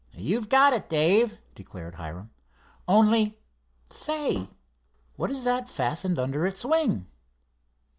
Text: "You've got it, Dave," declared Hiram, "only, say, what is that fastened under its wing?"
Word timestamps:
"You've 0.17 0.49
got 0.49 0.73
it, 0.73 0.89
Dave," 0.89 1.37
declared 1.53 1.93
Hiram, 1.93 2.31
"only, 2.87 3.37
say, 3.91 4.47
what 5.15 5.29
is 5.29 5.43
that 5.43 5.69
fastened 5.69 6.17
under 6.17 6.47
its 6.47 6.65
wing?" 6.65 7.05